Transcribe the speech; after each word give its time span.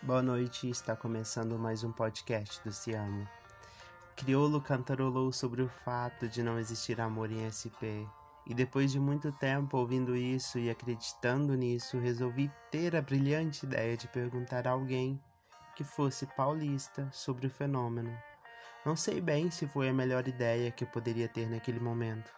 Boa 0.00 0.22
noite, 0.22 0.70
está 0.70 0.94
começando 0.94 1.58
mais 1.58 1.82
um 1.82 1.90
podcast 1.90 2.62
do 2.62 2.72
Ciamo. 2.72 3.28
Criolo 4.14 4.60
cantarolou 4.60 5.32
sobre 5.32 5.60
o 5.60 5.68
fato 5.68 6.28
de 6.28 6.40
não 6.40 6.56
existir 6.56 7.00
amor 7.00 7.32
em 7.32 7.50
SP, 7.50 8.06
e 8.46 8.54
depois 8.54 8.92
de 8.92 9.00
muito 9.00 9.32
tempo 9.32 9.76
ouvindo 9.76 10.16
isso 10.16 10.56
e 10.56 10.70
acreditando 10.70 11.52
nisso, 11.56 11.98
resolvi 11.98 12.48
ter 12.70 12.94
a 12.94 13.02
brilhante 13.02 13.66
ideia 13.66 13.96
de 13.96 14.06
perguntar 14.06 14.68
a 14.68 14.70
alguém 14.70 15.20
que 15.74 15.82
fosse 15.82 16.26
paulista 16.26 17.08
sobre 17.10 17.48
o 17.48 17.50
fenômeno. 17.50 18.16
Não 18.86 18.94
sei 18.94 19.20
bem 19.20 19.50
se 19.50 19.66
foi 19.66 19.88
a 19.88 19.92
melhor 19.92 20.28
ideia 20.28 20.70
que 20.70 20.84
eu 20.84 20.88
poderia 20.88 21.28
ter 21.28 21.50
naquele 21.50 21.80
momento, 21.80 22.30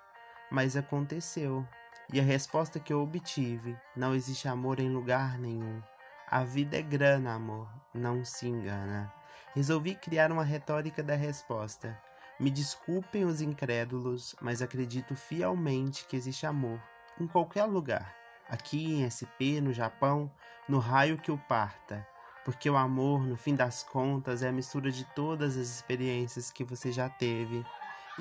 mas 0.51 0.77
aconteceu 0.77 1.69
e 2.11 2.19
a 2.19 2.23
resposta 2.23 2.81
que 2.81 2.91
eu 2.91 3.03
obtive: 3.03 3.77
não 3.95 4.15
existe 4.15 4.49
amor 4.49 4.81
em 4.81 4.89
lugar 4.89 5.39
nenhum. 5.39 5.83
A 6.31 6.45
vida 6.45 6.79
é 6.79 6.83
grana, 6.83 7.35
amor, 7.35 7.69
não 7.93 8.25
se 8.25 8.47
engana. 8.47 9.13
Resolvi 9.55 9.95
criar 9.95 10.31
uma 10.31 10.45
retórica 10.45 11.03
da 11.03 11.15
resposta. 11.15 12.01
Me 12.39 12.51
desculpem 12.51 13.25
os 13.25 13.41
incrédulos, 13.41 14.37
mas 14.41 14.63
acredito 14.63 15.17
fielmente 15.17 16.05
que 16.07 16.17
existe 16.17 16.47
amor 16.47 16.81
em 17.21 17.27
qualquer 17.27 17.65
lugar. 17.65 18.15
Aqui 18.49 18.95
em 18.95 19.05
SP, 19.05 19.61
no 19.61 19.73
Japão, 19.73 20.31
no 20.69 20.79
raio 20.79 21.19
que 21.19 21.33
o 21.33 21.39
parta. 21.39 22.07
Porque 22.45 22.71
o 22.71 22.77
amor, 22.77 23.27
no 23.27 23.37
fim 23.37 23.55
das 23.55 23.83
contas, 23.83 24.43
é 24.43 24.49
a 24.49 24.53
mistura 24.53 24.91
de 24.91 25.05
todas 25.15 25.57
as 25.57 25.69
experiências 25.69 26.51
que 26.51 26.65
você 26.65 26.93
já 26.93 27.09
teve 27.09 27.65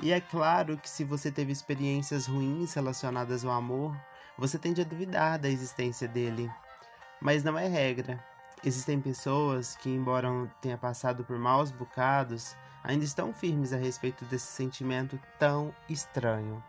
e 0.02 0.12
é 0.12 0.20
claro 0.20 0.78
que 0.78 0.88
se 0.88 1.04
você 1.04 1.30
teve 1.30 1.52
experiências 1.52 2.26
ruins 2.26 2.72
relacionadas 2.72 3.44
ao 3.44 3.50
amor, 3.50 3.94
você 4.38 4.58
tende 4.58 4.80
a 4.80 4.84
duvidar 4.84 5.38
da 5.38 5.48
existência 5.48 6.08
dele. 6.08 6.50
Mas 7.20 7.44
não 7.44 7.58
é 7.58 7.68
regra. 7.68 8.22
Existem 8.64 9.00
pessoas 9.00 9.76
que, 9.76 9.88
embora 9.90 10.28
tenha 10.60 10.76
passado 10.76 11.24
por 11.24 11.38
maus 11.38 11.70
bocados, 11.70 12.56
ainda 12.82 13.04
estão 13.04 13.32
firmes 13.32 13.72
a 13.72 13.76
respeito 13.76 14.24
desse 14.24 14.46
sentimento 14.46 15.18
tão 15.38 15.74
estranho. 15.88 16.62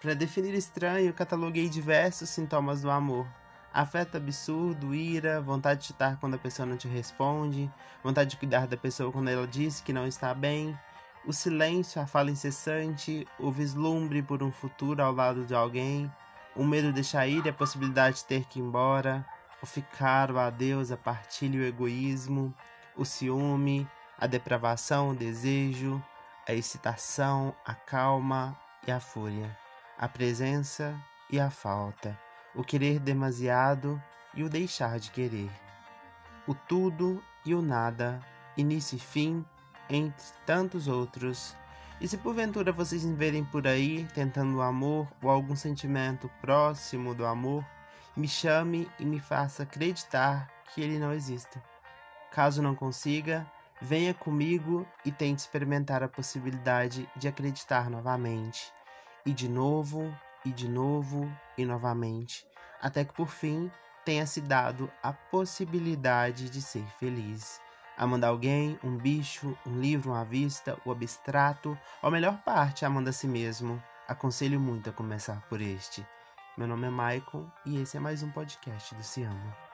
Para 0.00 0.14
definir 0.14 0.54
estranho, 0.54 1.12
cataloguei 1.12 1.68
diversos 1.68 2.30
sintomas 2.30 2.82
do 2.82 2.90
amor. 2.90 3.26
Afeto 3.72 4.16
absurdo, 4.16 4.94
ira, 4.94 5.40
vontade 5.40 5.80
de 5.80 5.86
chutar 5.88 6.18
quando 6.18 6.34
a 6.34 6.38
pessoa 6.38 6.64
não 6.64 6.76
te 6.76 6.88
responde, 6.88 7.70
vontade 8.02 8.30
de 8.30 8.36
cuidar 8.36 8.66
da 8.66 8.76
pessoa 8.76 9.12
quando 9.12 9.28
ela 9.28 9.46
diz 9.46 9.80
que 9.80 9.92
não 9.92 10.06
está 10.06 10.32
bem, 10.32 10.78
o 11.26 11.32
silêncio, 11.32 12.00
a 12.00 12.06
fala 12.06 12.30
incessante, 12.30 13.26
o 13.38 13.50
vislumbre 13.52 14.22
por 14.22 14.42
um 14.42 14.50
futuro 14.50 15.02
ao 15.02 15.12
lado 15.12 15.44
de 15.44 15.54
alguém, 15.54 16.10
o 16.56 16.64
medo 16.64 16.88
de 16.88 16.94
deixar 16.94 17.26
ir 17.26 17.44
e 17.44 17.48
a 17.50 17.52
possibilidade 17.52 18.16
de 18.16 18.24
ter 18.24 18.44
que 18.44 18.58
ir 18.58 18.62
embora, 18.62 19.26
ficar, 19.66 20.30
o 20.30 20.38
adeus, 20.38 20.90
a 20.90 20.96
partilha 20.96 21.60
o 21.60 21.64
egoísmo, 21.64 22.54
o 22.96 23.04
ciúme, 23.04 23.88
a 24.18 24.26
depravação, 24.26 25.10
o 25.10 25.14
desejo, 25.14 26.02
a 26.46 26.52
excitação, 26.52 27.54
a 27.64 27.74
calma 27.74 28.58
e 28.86 28.90
a 28.90 28.98
fúria, 28.98 29.56
a 29.98 30.08
presença 30.08 30.98
e 31.30 31.38
a 31.38 31.50
falta, 31.50 32.18
o 32.54 32.64
querer 32.64 32.98
demasiado 32.98 34.02
e 34.34 34.42
o 34.42 34.48
deixar 34.48 34.98
de 34.98 35.10
querer, 35.10 35.50
o 36.46 36.54
tudo 36.54 37.22
e 37.44 37.54
o 37.54 37.62
nada, 37.62 38.20
início 38.56 38.96
e 38.96 39.00
fim 39.00 39.44
entre 39.88 40.24
tantos 40.46 40.88
outros. 40.88 41.56
E 42.00 42.06
se 42.06 42.16
porventura 42.16 42.72
vocês 42.72 43.04
me 43.04 43.14
verem 43.14 43.44
por 43.44 43.66
aí 43.66 44.06
tentando 44.14 44.56
o 44.56 44.62
amor 44.62 45.08
ou 45.22 45.30
algum 45.30 45.56
sentimento 45.56 46.30
próximo 46.40 47.14
do 47.14 47.26
amor, 47.26 47.64
me 48.18 48.26
chame 48.26 48.90
e 48.98 49.04
me 49.04 49.20
faça 49.20 49.62
acreditar 49.62 50.50
que 50.74 50.82
ele 50.82 50.98
não 50.98 51.12
existe. 51.12 51.62
Caso 52.32 52.60
não 52.60 52.74
consiga, 52.74 53.46
venha 53.80 54.12
comigo 54.12 54.84
e 55.04 55.12
tente 55.12 55.42
experimentar 55.42 56.02
a 56.02 56.08
possibilidade 56.08 57.08
de 57.14 57.28
acreditar 57.28 57.88
novamente. 57.88 58.72
E 59.24 59.32
de 59.32 59.48
novo, 59.48 60.12
e 60.44 60.50
de 60.50 60.68
novo, 60.68 61.30
e 61.56 61.64
novamente, 61.64 62.44
até 62.82 63.04
que 63.04 63.14
por 63.14 63.28
fim 63.28 63.70
tenha 64.04 64.26
se 64.26 64.40
dado 64.40 64.90
a 65.00 65.12
possibilidade 65.12 66.50
de 66.50 66.60
ser 66.60 66.84
feliz. 66.98 67.60
Amanda 67.96 68.26
alguém, 68.26 68.80
um 68.82 68.96
bicho, 68.96 69.56
um 69.64 69.78
livro, 69.80 70.10
uma 70.10 70.24
vista, 70.24 70.76
o 70.84 70.90
abstrato, 70.90 71.78
ou 72.02 72.08
a 72.08 72.10
melhor 72.10 72.38
parte, 72.42 72.84
amando 72.84 73.10
a 73.10 73.12
si 73.12 73.28
mesmo. 73.28 73.80
Aconselho 74.08 74.58
muito 74.58 74.90
a 74.90 74.92
começar 74.92 75.40
por 75.48 75.60
este. 75.60 76.04
Meu 76.58 76.66
nome 76.66 76.88
é 76.88 76.90
Michael 76.90 77.46
e 77.64 77.80
esse 77.80 77.96
é 77.96 78.00
mais 78.00 78.20
um 78.24 78.32
podcast 78.32 78.92
do 78.92 79.02
Se 79.04 79.22
Ama. 79.22 79.67